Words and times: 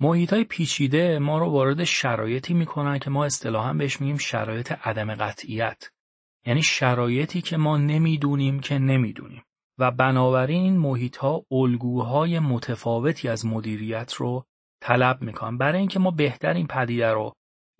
محیط 0.00 0.32
های 0.32 0.44
پیچیده 0.44 1.18
ما 1.18 1.38
رو 1.38 1.46
وارد 1.46 1.84
شرایطی 1.84 2.54
می‌کنن 2.54 2.98
که 2.98 3.10
ما 3.10 3.24
اصطلاحا 3.24 3.72
بهش 3.72 4.00
میگیم 4.00 4.16
شرایط 4.16 4.72
عدم 4.72 5.14
قطعیت. 5.14 5.90
یعنی 6.46 6.62
شرایطی 6.62 7.40
که 7.40 7.56
ما 7.56 7.76
نمی‌دونیم 7.76 8.60
که 8.60 8.78
نمی‌دونیم. 8.78 9.42
و 9.78 9.90
بنابراین 9.90 10.62
این 10.62 10.76
محیط 10.76 11.16
ها 11.16 11.44
الگوهای 11.50 12.38
متفاوتی 12.38 13.28
از 13.28 13.46
مدیریت 13.46 14.14
رو 14.14 14.44
طلب 14.80 15.22
می‌کنن. 15.22 15.58
برای 15.58 15.78
اینکه 15.78 15.98
ما 15.98 16.10
بهتر 16.10 16.54
این 16.54 16.66
پدیده 16.66 17.12
رو 17.12 17.32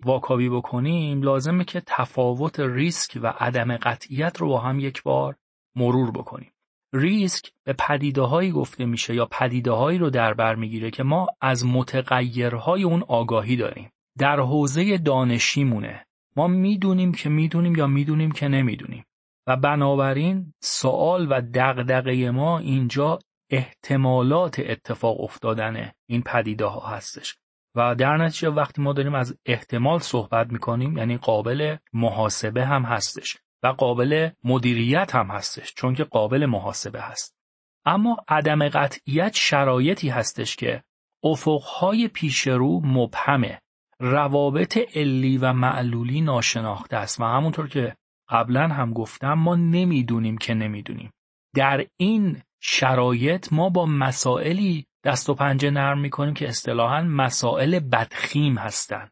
واکاوی 0.05 0.49
بکنیم 0.49 1.21
لازمه 1.21 1.63
که 1.63 1.81
تفاوت 1.85 2.59
ریسک 2.59 3.19
و 3.21 3.27
عدم 3.27 3.77
قطعیت 3.77 4.37
رو 4.37 4.47
با 4.47 4.59
هم 4.59 4.79
یک 4.79 5.03
بار 5.03 5.35
مرور 5.75 6.11
بکنیم. 6.11 6.51
ریسک 6.93 7.51
به 7.63 7.73
پدیده 7.73 8.21
هایی 8.21 8.51
گفته 8.51 8.85
میشه 8.85 9.15
یا 9.15 9.25
پدیده 9.25 9.71
هایی 9.71 9.97
رو 9.97 10.09
در 10.09 10.33
بر 10.33 10.55
می‌گیره 10.55 10.91
که 10.91 11.03
ما 11.03 11.27
از 11.41 11.65
متغیرهای 11.65 12.83
اون 12.83 13.03
آگاهی 13.07 13.55
داریم. 13.55 13.91
در 14.17 14.39
حوزه 14.39 14.97
دانشیمونه. 14.97 16.05
ما 16.35 16.47
می‌دونیم 16.47 17.11
که 17.11 17.29
می‌دونیم 17.29 17.75
یا 17.75 17.87
می‌دونیم 17.87 18.31
که 18.31 18.47
نمی‌دونیم. 18.47 19.05
و 19.47 19.57
بنابراین 19.57 20.53
سوال 20.63 21.27
و 21.31 21.41
دغدغه 21.53 22.31
ما 22.31 22.59
اینجا 22.59 23.19
احتمالات 23.49 24.59
اتفاق 24.59 25.21
افتادن 25.21 25.91
این 26.09 26.21
پدیده 26.21 26.65
ها 26.65 26.87
هستش. 26.87 27.35
و 27.75 27.95
در 27.95 28.17
نتیجه 28.17 28.49
وقتی 28.49 28.81
ما 28.81 28.93
داریم 28.93 29.15
از 29.15 29.37
احتمال 29.45 29.99
صحبت 29.99 30.51
می‌کنیم 30.51 30.97
یعنی 30.97 31.17
قابل 31.17 31.75
محاسبه 31.93 32.65
هم 32.65 32.83
هستش. 32.83 33.37
و 33.63 33.67
قابل 33.67 34.29
مدیریت 34.43 35.15
هم 35.15 35.27
هستش 35.27 35.73
چون 35.73 35.95
که 35.95 36.03
قابل 36.03 36.45
محاسبه 36.45 37.01
هست. 37.01 37.35
اما 37.85 38.17
عدم 38.27 38.69
قطعیت 38.69 39.35
شرایطی 39.35 40.09
هستش 40.09 40.55
که 40.55 40.83
افقهای 41.23 42.07
پیشرو 42.07 42.81
مبهمه 42.83 43.61
روابط 43.99 44.77
علی 44.95 45.37
و 45.37 45.53
معلولی 45.53 46.21
ناشناخته 46.21 46.97
است. 46.97 47.21
و 47.21 47.23
همونطور 47.23 47.67
که 47.67 47.95
قبلا 48.29 48.67
هم 48.67 48.93
گفتم 48.93 49.33
ما 49.33 49.55
نمی‌دونیم 49.55 50.37
که 50.37 50.53
نمی‌دونیم. 50.53 51.11
در 51.55 51.85
این 51.97 52.41
شرایط 52.61 53.53
ما 53.53 53.69
با 53.69 53.85
مسائلی 53.85 54.85
دست 55.03 55.29
و 55.29 55.33
پنجه 55.33 55.69
نرم 55.69 55.99
می‌کنیم 55.99 56.33
که 56.33 56.47
اصطلاحا 56.47 57.01
مسائل 57.01 57.79
بدخیم 57.79 58.57
هستند 58.57 59.11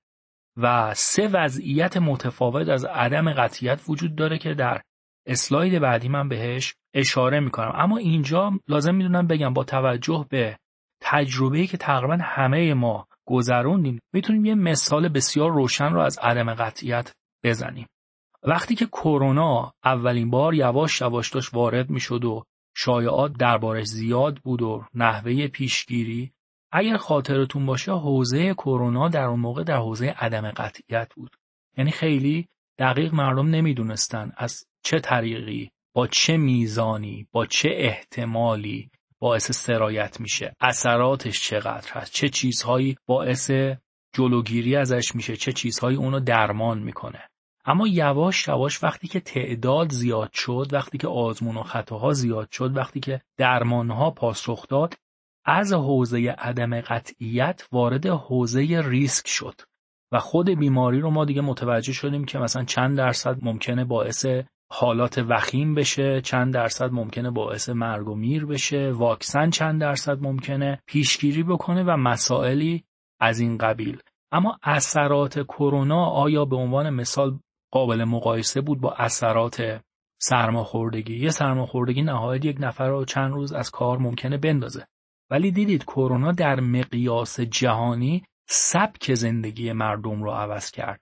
و 0.58 0.94
سه 0.94 1.27
وضعیت 1.27 1.97
متفاوت 1.97 2.69
از 2.69 2.86
عدم 2.86 3.33
قطعیت 3.33 3.81
وجود 3.88 4.16
داره 4.16 4.38
که 4.38 4.53
در 4.53 4.81
اسلاید 5.27 5.80
بعدی 5.80 6.09
من 6.09 6.30
بهش 6.30 6.75
اشاره 6.94 7.39
می‌کنم. 7.39 7.72
اما 7.75 7.97
اینجا 7.97 8.52
لازم 8.67 8.95
می‌دونم 8.95 9.28
بگم 9.28 9.53
با 9.53 9.63
توجه 9.63 10.25
به 10.30 10.58
تجربه‌ای 11.02 11.67
که 11.67 11.78
تقریبا 11.78 12.17
همه 12.22 12.73
ما 12.73 13.08
گذروندیم 13.28 14.00
می‌تونیم 14.13 14.45
یه 14.45 14.55
مثال 14.55 15.09
بسیار 15.09 15.52
روشن 15.52 15.94
رو 15.94 16.00
از 16.00 16.17
عدم 16.17 16.53
قطعیت 16.53 17.13
بزنیم. 17.44 17.88
وقتی 18.44 18.75
که 18.75 18.85
کرونا 18.85 19.73
اولین 19.83 20.30
بار 20.30 20.53
یواش 20.53 21.02
یواش 21.02 21.30
داشت 21.30 21.53
وارد 21.53 21.89
می‌شد 21.89 22.25
و 22.25 22.44
شایعات 22.75 23.33
دربارش 23.33 23.85
زیاد 23.88 24.38
بود 24.38 24.61
و 24.61 24.85
نحوه 24.94 25.47
پیشگیری 25.47 26.31
اگر 26.72 26.98
خاطرتون 26.98 27.66
باشه 27.66 27.92
حوزه 27.92 28.54
کرونا 28.54 29.10
در 29.10 29.23
اون 29.23 29.40
موقع 29.40 29.64
در 29.64 29.78
حوزه 29.78 30.06
عدم 30.06 30.52
قطعیت 30.52 31.14
بود. 31.16 31.36
یعنی 31.78 31.92
خیلی 31.92 32.48
دقیق 32.80 33.14
مردم 33.14 33.48
نمی‌دونستن 33.48 34.32
از 34.38 34.66
چه 34.84 35.00
طریقی 35.00 35.72
با 35.94 36.08
چه 36.08 36.38
میزانی 36.38 37.28
با 37.32 37.46
چه 37.46 37.70
احتمالی 37.72 38.92
باعث 39.20 39.52
سرایت 39.52 40.20
میشه 40.20 40.56
اثراتش 40.59 41.50
چقدر 41.50 41.92
هست 41.92 42.14
چه 42.14 42.30
چیزهایی 42.30 42.96
باعث 43.06 43.52
جلوگیری 44.14 44.76
ازش 44.76 45.16
میشه 45.16 45.36
چه 45.36 45.52
چیزهایی 45.52 45.98
اونو 45.98 46.20
درمان 46.20 46.80
می‌کنه. 46.80 47.30
اما 47.66 47.88
یواش 47.88 48.48
یواش 48.48 48.84
وقتی 48.84 49.08
که 49.08 49.20
تعداد 49.20 49.91
زیاد 49.91 50.30
شد 50.34 50.68
وقتی 50.72 50.97
که 50.97 51.08
آزمون 51.08 51.58
و 51.58 51.64
خطاها 51.64 52.14
زیاد 52.14 52.52
شد 52.52 52.78
وقتی 52.78 53.00
که 53.00 53.22
درمانها 53.38 54.12
پاسخ 54.12 54.68
داد 54.68 54.94
از 55.47 55.74
حوزه 55.74 56.35
عدم 56.38 56.81
قطعیت 56.81 57.68
وارد 57.72 58.06
حوزه 58.08 58.81
ریسک 58.85 59.28
شد 59.28 59.62
و 60.12 60.19
خود 60.19 60.50
بیماری 60.50 61.00
رو 61.00 61.09
ما 61.09 61.25
دیگه 61.25 61.41
متوجه 61.41 61.94
شدیم 61.94 62.25
که 62.25 62.40
مثلا 62.40 62.63
چند 62.63 62.97
درصد 62.97 63.38
ممکنه 63.41 63.85
باعث 63.85 64.25
حالات 64.72 65.18
وخیم 65.30 65.75
بشه 65.75 66.22
چند 66.22 66.53
درصد 66.53 66.91
ممکنه 66.91 67.31
باعث 67.31 67.69
مرگ 67.69 68.08
و 68.08 68.16
میر 68.16 68.46
بشه 68.46 68.91
واکسن 68.91 69.50
چند 69.50 69.81
درصد 69.81 70.22
ممکنه 70.22 70.81
پیشگیری 70.88 71.44
بکنه 71.44 71.84
و 71.84 71.97
مسائلی 71.97 72.84
از 73.19 73.40
این 73.40 73.58
قبیل. 73.58 74.02
اما 74.31 74.58
اثرات 74.64 75.40
کرونا 75.40 76.06
آیا 76.06 76.46
به 76.46 76.56
عنوان 76.56 76.90
مثال 76.90 77.40
قابل 77.72 78.03
مقایسه 78.03 78.62
بود 78.62 78.81
با 78.81 78.94
اثرات 78.94 79.81
سرماخوردگی؟ 80.22 81.18
یه 81.18 81.29
سرماخوردگی 81.29 82.02
نهایت 82.02 82.46
یک 82.46 82.58
نفر 82.59 82.90
رو 82.90 83.06
چند 83.06 83.34
روز 83.34 83.53
از 83.53 83.72
کار 83.72 83.97
ممکنه 83.97 84.38
بندازه. 84.38 84.88
ولی 85.30 85.52
دیدید 85.52 85.84
کرونا 85.84 86.32
در 86.32 86.60
مقیاس 86.60 87.40
جهانی 87.40 88.24
سبک 88.50 89.14
زندگی 89.14 89.72
مردم 89.72 90.24
رو 90.24 90.32
عوض 90.32 90.72
کرد. 90.72 91.02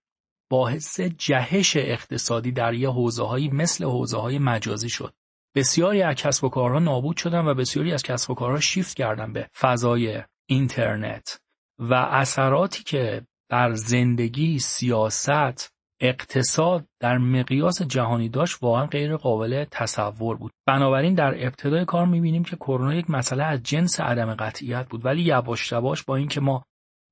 باعث 0.49 0.99
جهش 0.99 1.77
اقتصادی 1.77 2.51
در 2.51 2.73
یه 2.73 2.89
حوزه 2.89 3.23
هایی 3.23 3.49
مثل 3.49 3.85
حوزه 3.85 4.17
های 4.17 4.39
مجازی 4.39 4.89
شد. 4.89 5.13
بسیاری 5.55 6.01
از 6.01 6.15
کسب 6.15 6.43
و 6.43 6.49
کارها 6.49 6.79
نابود 6.79 7.17
شدن 7.17 7.45
و 7.45 7.53
بسیاری 7.53 7.93
از 7.93 8.03
کسب 8.03 8.31
و 8.31 8.35
کارها 8.35 8.59
شیفت 8.59 8.97
کردن 8.97 9.33
به 9.33 9.49
فضای 9.59 10.23
اینترنت. 10.49 11.39
و 11.79 11.93
اثراتی 11.93 12.83
که 12.83 13.27
بر 13.49 13.73
زندگی 13.73 14.59
سیاست 14.59 15.74
اقتصاد 16.09 16.85
در 16.99 17.17
مقیاس 17.17 17.81
جهانی 17.81 18.29
داشت 18.29 18.63
واقعا 18.63 18.85
غیر 18.85 19.17
قابل 19.17 19.65
تصور 19.71 20.37
بود. 20.37 20.51
بنابراین 20.67 21.15
در 21.15 21.45
ابتدای 21.45 21.85
کار 21.85 22.05
می‌بینیم 22.05 22.43
که 22.43 22.55
کرونا 22.55 22.95
یک 22.95 23.09
مسئله 23.09 23.43
از 23.43 23.63
جنس 23.63 23.99
عدم 23.99 24.35
قطعیت 24.35 24.89
بود 24.89 25.05
ولی 25.05 25.21
یواش 25.21 25.71
یواش 25.71 26.03
با 26.03 26.15
اینکه 26.15 26.41
ما 26.41 26.63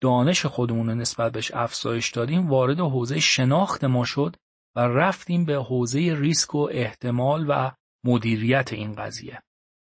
دانش 0.02 0.46
خودمون 0.46 0.90
رو 0.90 0.96
نسبت 0.96 1.32
بهش 1.32 1.52
افزایش 1.54 2.12
دادیم 2.12 2.50
وارد 2.50 2.80
حوزه 2.80 3.20
شناخت 3.20 3.84
ما 3.84 4.06
شد 4.06 4.36
و 4.76 4.80
رفتیم 4.80 5.46
به 5.46 5.56
حوزه 5.56 6.00
ریسک 6.00 6.56
و 6.56 6.70
احتمال 6.72 7.46
و 7.50 7.72
مدیریت 8.06 8.74
این 8.74 8.96
قضیه. 8.96 9.42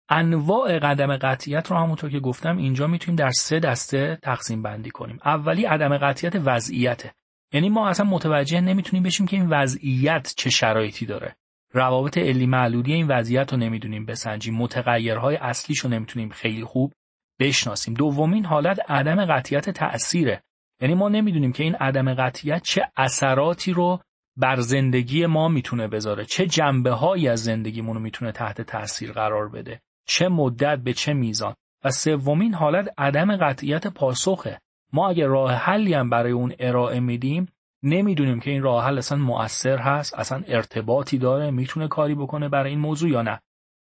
انواع 0.09 0.79
قدم 0.79 1.17
قطعیت 1.17 1.71
رو 1.71 1.77
همونطور 1.77 2.09
که 2.09 2.19
گفتم 2.19 2.57
اینجا 2.57 2.87
می‌تونیم 2.87 3.15
در 3.15 3.31
سه 3.31 3.59
دسته 3.59 4.19
تقسیم 4.23 4.61
بندی 4.61 4.89
کنیم. 4.89 5.19
اولی 5.25 5.65
عدم 5.65 5.97
قطعیت 5.97 6.35
وضعیته 6.35 7.13
یعنی 7.53 7.69
ما 7.69 7.89
اصلا 7.89 8.05
متوجه 8.05 8.61
نمی‌تونیم 8.61 9.03
بشیم 9.03 9.27
که 9.27 9.37
این 9.37 9.49
وضعیت 9.49 10.33
چه 10.37 10.49
شرایطی 10.49 11.05
داره. 11.05 11.35
روابط 11.73 12.17
علی 12.17 12.45
معلولی 12.45 12.93
این 12.93 13.07
وضعیت 13.07 13.53
رو 13.53 13.59
نمی‌دونیم 13.59 14.05
بسنجیم. 14.05 14.55
متغیرهای 14.55 15.35
اصلیش 15.35 15.79
رو 15.79 15.89
نمی‌تونیم 15.89 16.29
خیلی 16.29 16.63
خوب 16.63 16.93
بشناسیم. 17.39 17.93
دومین 17.93 18.45
حالت 18.45 18.91
عدم 18.91 19.25
قطعیت 19.25 19.69
تأثیره. 19.69 20.43
یعنی 20.81 20.95
ما 20.95 21.09
نمی‌دونیم 21.09 21.51
که 21.51 21.63
این 21.63 21.75
عدم 21.75 22.13
قطعیت 22.13 22.61
چه 22.63 22.81
اثراتی 22.97 23.73
رو 23.73 23.99
بر 24.37 24.59
زندگی 24.59 25.25
ما 25.25 25.47
می‌تونه 25.47 25.87
بذاره. 25.87 26.25
چه 26.25 26.45
جنبه 26.45 26.91
هایی 26.91 27.27
از 27.27 27.43
زندگیمون 27.43 27.95
رو 27.95 28.01
می‌تونه 28.01 28.31
تحت 28.31 28.61
تاثیر 28.61 29.11
قرار 29.11 29.49
بده. 29.49 29.81
چه 30.07 30.27
مدت 30.27 30.77
به 30.77 30.93
چه 30.93 31.13
میزان. 31.13 31.55
و 31.83 31.91
سومین 31.91 32.53
حالت 32.53 32.87
عدم 32.97 33.37
قطعیت 33.37 33.87
پاسخه. 33.87 34.59
ما 34.93 35.09
اگه 35.09 35.27
راه 35.27 35.51
حلی 35.51 35.93
هم 35.93 36.09
برای 36.09 36.31
اون 36.31 36.53
ارائه 36.59 36.99
میدیم 36.99 37.47
نمی‌دونیم 37.83 38.39
که 38.39 38.51
این 38.51 38.63
راه 38.63 38.85
حل 38.85 38.97
اصلا 38.97 39.17
مؤثر 39.17 39.77
هست 39.77 40.19
اصلا 40.19 40.43
ارتباطی 40.47 41.17
داره 41.17 41.51
می‌تونه 41.51 41.87
کاری 41.87 42.15
بکنه 42.15 42.49
برای 42.49 42.69
این 42.69 42.79
موضوع 42.79 43.09
یا 43.09 43.21
نه. 43.21 43.39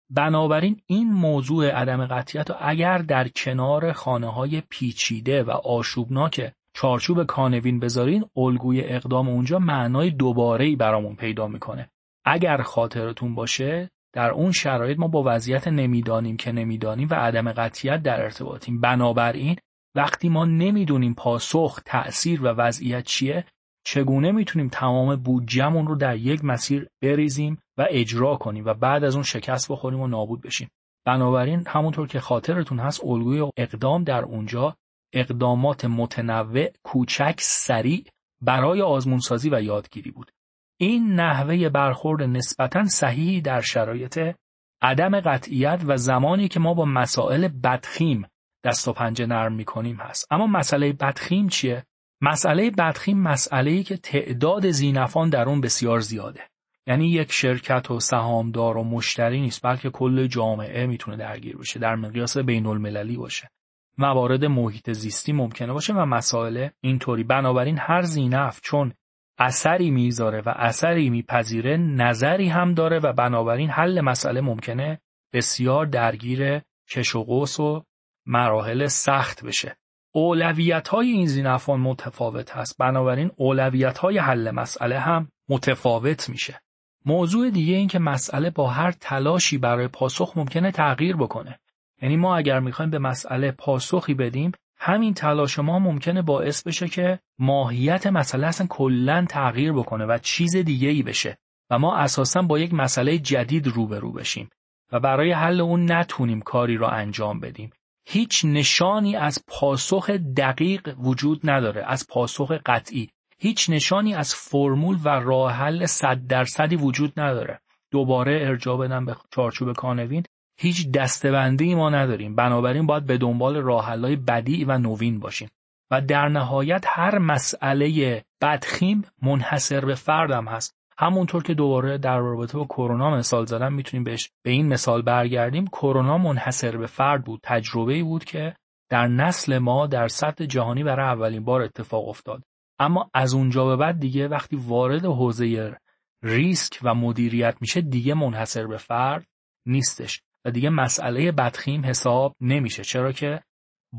بنابراین 0.10 0.82
این 0.86 1.12
موضوع 1.12 1.70
عدم 1.70 2.06
قطعیت 2.06 2.50
رو 2.50 2.56
اگر 2.60 2.98
در 2.98 3.28
کنار 3.28 3.92
خانه 3.92 4.34
های 4.34 4.62
پیچیده 4.70 5.44
و 5.44 5.52
آشوبناک 5.52 6.54
چارچوب 6.74 7.24
کانوین 7.24 7.80
بذارین 7.80 8.26
الگوی 8.38 8.82
اقدام 8.82 9.30
اونجا 9.30 9.60
معنای 9.60 10.10
دوباره 10.10 10.66
ای 10.66 10.76
برامون 10.76 11.16
پیدا 11.16 11.48
می‌کنه. 11.48 11.90
اگر 12.26 12.62
خاطرتون 12.62 13.36
باشه 13.36 13.90
در 14.14 14.32
اون 14.32 14.52
شرایط 14.52 15.00
ما 15.00 15.08
با 15.08 15.24
وضعیت 15.26 15.68
نمی‌دانیم 15.68 16.38
که 16.38 16.52
نمی‌دانیم 16.52 17.08
و 17.12 17.14
عدم 17.14 17.52
قطعیت 17.52 18.04
در 18.04 18.22
ارتباطیم. 18.22 18.82
بنابراین 18.82 19.56
وقتی 19.96 20.30
ما 20.30 20.46
نمی‌دونیم 20.46 21.14
پاسخ 21.14 21.80
تأثیر 21.86 22.42
و 22.42 22.48
وضعیت 22.48 23.06
چیه 23.06 23.46
چگونه 23.86 24.32
می‌تونیم 24.32 24.70
تمام 24.70 25.16
بودجهمون 25.16 25.88
رو 25.88 25.96
در 25.96 26.18
یک 26.18 26.46
مسیر 26.46 26.88
بریزیم 27.04 27.60
و 27.78 27.88
اجرا 27.90 28.36
کنیم 28.36 28.66
و 28.66 28.74
بعد 28.74 29.04
از 29.04 29.16
اون 29.16 29.24
شکست 29.24 29.72
بخوریم 29.72 30.00
و 30.00 30.08
نابود 30.08 30.42
بشیم؟ 30.42 30.70
بنابراین 31.06 31.64
همونطور 31.68 32.08
که 32.08 32.20
خاطرتون 32.20 32.80
هست 32.80 33.04
الگوی 33.04 33.52
اقدام 33.58 34.04
در 34.04 34.24
اونجا 34.24 34.76
اقدامات 35.14 35.86
متنوع 35.86 36.68
کوچک 36.84 37.36
سریع 37.40 38.06
برای 38.42 38.82
آزمونسازی 38.82 39.50
و 39.50 39.62
یادگیری 39.62 40.12
بود. 40.12 40.32
این 40.80 41.14
نحوه 41.14 41.70
برخورد 41.70 42.24
نسبتا 42.24 42.86
صحیحی 42.86 43.42
در 43.42 43.62
شرایط 43.62 44.36
عدم 44.82 45.20
قطعیت 45.20 45.82
و 45.88 45.98
زمانی 45.98 46.48
که 46.48 46.60
ما 46.60 46.74
با 46.74 46.86
مسائل 46.86 47.48
بدخیم 47.48 48.28
دست 48.64 48.88
و 48.88 48.94
پنجه 48.94 49.26
نرم 49.26 49.54
می‌کنیم 49.54 49.96
هست. 49.96 50.28
اما 50.32 50.48
مسئله 50.48 50.94
بدخیم 50.94 51.48
چیه؟ 51.48 51.86
مسئله 52.22 52.72
بدخیم 52.72 53.18
مسئله 53.18 53.72
ای 53.72 53.84
که 53.84 53.98
تعداد 53.98 54.70
زینفان 54.70 55.30
در 55.30 55.50
اون 55.50 55.62
بسیار 55.62 56.00
زیاده. 56.00 56.42
یعنی 56.88 57.08
یک 57.08 57.32
شرکت 57.32 57.92
و 57.92 58.00
سهامدار 58.00 58.78
و 58.78 58.84
مشتری 58.84 59.42
نیست 59.42 59.66
بلکه 59.66 59.90
کل 59.90 60.28
جامعه 60.28 60.86
می‌تونه 60.86 61.18
درگیر 61.18 61.58
بشه 61.58 61.80
در 61.80 61.96
مقیاس 61.96 62.38
بین 62.38 62.66
المللی 62.66 63.18
باشه. 63.18 63.50
موارد 63.98 64.46
محیط 64.46 64.92
زیستی 64.92 65.34
ممکنه 65.34 65.74
باشه 65.74 65.94
و 65.94 66.06
مسائل 66.06 66.70
اینطوری. 66.82 67.24
بنابراین 67.24 67.78
هر 67.80 68.02
زینف 68.02 68.60
چون 68.64 68.94
اثری 69.38 69.92
می‌ذاره 69.92 70.42
و 70.42 70.54
اثری 70.56 71.10
میپذیره 71.10 71.78
نظری 71.78 72.48
هم 72.48 72.74
داره 72.74 73.00
و 73.00 73.14
بنابراین 73.14 73.70
حل 73.70 74.02
مسئله 74.02 74.42
ممکنه 74.42 75.02
بسیار 75.34 75.86
درگیر 75.86 76.62
کش 76.90 77.16
و 77.16 77.24
قوس 77.24 77.60
و 77.60 77.84
مراحل 78.32 78.88
سخت 78.88 79.46
بشه. 79.46 79.78
اولویت 80.14 80.88
های 80.88 81.10
این 81.12 81.26
زینفان 81.26 81.80
متفاوت 81.80 82.52
هست. 82.52 82.78
بنابراین 82.78 83.32
اولویت 83.36 83.98
های 83.98 84.18
حل 84.18 84.52
مسئله 84.52 85.00
هم 85.00 85.28
متفاوت 85.50 86.30
میشه. 86.30 86.62
موضوع 87.06 87.50
دیگه 87.50 87.76
این 87.76 87.88
که 87.88 88.00
مسئله 88.00 88.50
با 88.50 88.68
هر 88.68 88.92
تلاشی 88.92 89.58
برای 89.58 89.88
پاسخ 89.88 90.34
ممکنه 90.36 90.72
تغییر 90.72 91.16
بکنه. 91.16 91.60
یعنی 92.02 92.18
ما 92.18 92.38
اگر 92.38 92.60
می‌خوایم 92.60 92.92
به 92.92 93.00
مسئله 93.00 93.52
پاسخی 93.52 94.14
بدیم 94.14 94.52
همین 94.78 95.14
تلاش 95.14 95.60
ما 95.60 95.80
ممکنه 95.80 96.22
باعث 96.22 96.64
بشه 96.64 96.88
که 96.88 97.20
ماهیت 97.40 98.08
مسئله 98.08 98.48
اصلا 98.48 98.68
کلا 98.68 99.26
تغییر 99.30 99.74
بکنه 99.74 100.06
و 100.06 100.18
چیز 100.18 100.56
دیگه 100.56 100.90
ای 100.90 101.04
بشه 101.04 101.38
و 101.70 101.80
ما 101.80 101.96
اساسا 101.96 102.42
با 102.42 102.60
یک 102.60 102.74
مسئله 102.74 103.18
جدید 103.18 103.68
روبرو 103.68 104.12
بشیم 104.12 104.50
و 104.92 105.00
برای 105.00 105.32
حل 105.32 105.62
اون 105.62 105.92
نتونیم 105.92 106.42
کاری 106.42 106.78
را 106.78 106.90
انجام 106.90 107.40
بدیم. 107.40 107.72
هیچ 108.06 108.46
نشانی 108.46 109.16
از 109.16 109.44
پاسخ 109.48 110.10
دقیق 110.10 110.96
وجود 111.00 111.50
نداره 111.50 111.84
از 111.88 112.08
پاسخ 112.10 112.52
قطعی. 112.66 113.10
هیچ 113.38 113.70
نشانی 113.70 114.16
از 114.16 114.36
فرمول 114.36 114.98
و 115.04 115.10
راه 115.10 115.52
حل 115.52 115.86
صد 115.86 116.28
درصدی 116.28 116.76
وجود 116.76 117.20
نداره. 117.20 117.60
دوباره 117.92 118.40
ارجاع 118.42 118.78
بدم 118.78 119.06
به 119.06 119.16
چارچوب 119.36 119.74
کانوین. 119.74 120.24
هیچ 120.60 120.92
دستبندی 120.92 121.76
ما 121.76 121.90
نداریم. 121.90 122.36
بنابراین 122.36 122.86
باید 122.86 123.06
به 123.06 123.18
دنبال 123.18 123.58
راهحلهای 123.58 124.16
بدی 124.16 124.66
و 124.66 124.78
نوین 124.78 125.20
باشیم. 125.20 125.50
و 125.92 126.02
در 126.02 126.30
نهایت 126.30 126.86
هر 126.88 127.18
مسئله 127.18 128.24
بدخیم 128.42 129.02
منحصر 129.22 129.86
به 129.86 129.96
فردم 129.96 130.46
هست. 130.46 130.81
همونطور 131.02 131.44
که 131.44 131.54
دوباره 131.54 131.98
در 131.98 132.20
رابطه 132.20 132.58
با 132.58 132.66
کرونا 132.66 133.10
مثال 133.10 133.46
زدم 133.46 133.74
می‌تونیم 133.74 134.04
بهش 134.04 134.30
به 134.44 134.52
این 134.52 134.68
مثال 134.68 135.02
برگردیم. 135.02 135.68
کرونا 135.68 136.18
منحصر 136.18 136.78
به 136.78 136.88
فرد 136.88 137.24
بود 137.24 137.40
تجربه 137.44 138.04
بود 138.04 138.24
که 138.24 138.56
در 138.90 139.08
نسل 139.08 139.58
ما 139.58 139.88
در 139.88 140.08
سطح 140.08 140.46
جهانی 140.46 140.84
برای 140.84 141.06
اولین 141.06 141.44
بار 141.44 141.62
اتفاق 141.62 142.10
افتاد. 142.10 142.44
اما 142.80 143.10
از 143.14 143.34
اونجا 143.34 143.66
به 143.66 143.76
بعد 143.76 144.00
دیگه 144.00 144.28
وقتی 144.28 144.56
وارد 144.56 145.06
حوزه 145.06 145.78
ریسک 146.24 146.80
و 146.84 146.96
مدیریت 146.96 147.58
میشه 147.62 147.82
دیگه 147.82 148.14
منحصر 148.14 148.68
به 148.68 148.78
فرد 148.78 149.26
نیستش 149.66 150.22
و 150.46 150.52
دیگه 150.52 150.70
مسئله 150.70 151.32
بدخیم 151.32 151.86
حساب 151.86 152.36
نمیشه 152.42 152.84
چرا 152.84 153.12
که 153.12 153.44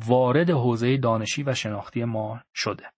وارد 0.07 0.51
حوزه 0.51 0.97
دانشی 0.97 1.43
و 1.43 1.55
شناختی 1.55 2.05
ما 2.05 2.41
شده. 2.55 2.91